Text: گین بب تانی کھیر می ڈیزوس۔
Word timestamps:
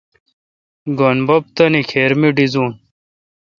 گین 0.97 1.17
بب 1.27 1.43
تانی 1.55 1.81
کھیر 1.89 2.11
می 2.19 2.29
ڈیزوس۔ 2.35 2.73